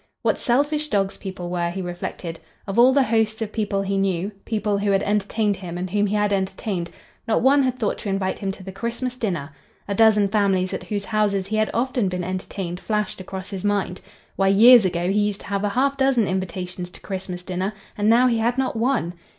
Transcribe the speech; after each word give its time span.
What 0.23 0.39
selfish 0.39 0.87
dogs 0.87 1.15
people 1.17 1.51
were, 1.51 1.69
he 1.69 1.79
reflected. 1.79 2.39
Of 2.65 2.79
all 2.79 2.91
the 2.91 3.03
hosts 3.03 3.39
of 3.39 3.53
people 3.53 3.83
he 3.83 3.99
knew,—people 3.99 4.79
who 4.79 4.89
had 4.89 5.03
entertained 5.03 5.57
him 5.57 5.77
and 5.77 5.91
whom 5.91 6.07
he 6.07 6.15
had 6.15 6.33
entertained,—not 6.33 7.41
one 7.43 7.61
had 7.61 7.77
thought 7.77 7.99
to 7.99 8.09
invite 8.09 8.39
him 8.39 8.51
to 8.53 8.63
the 8.63 8.71
Christmas 8.71 9.15
dinner. 9.15 9.51
A 9.87 9.93
dozen 9.93 10.27
families 10.27 10.73
at 10.73 10.85
whose 10.85 11.05
houses 11.05 11.45
he 11.45 11.57
had 11.57 11.69
often 11.71 12.09
been 12.09 12.23
entertained 12.23 12.79
flashed 12.79 13.21
across 13.21 13.51
his 13.51 13.63
mind. 13.63 14.01
Why, 14.37 14.47
years 14.47 14.85
ago 14.85 15.07
he 15.11 15.19
used 15.19 15.41
to 15.41 15.47
have 15.49 15.63
a 15.63 15.69
half 15.69 15.97
dozen 15.97 16.27
invitations 16.27 16.89
to 16.89 17.01
Christmas 17.01 17.43
dinner, 17.43 17.71
and 17.95 18.09
now 18.09 18.25
he 18.25 18.39
had 18.39 18.57
not 18.57 18.75
one! 18.75 19.13